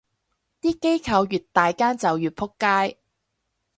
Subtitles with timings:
[0.61, 2.97] 啲機構越大間就越仆街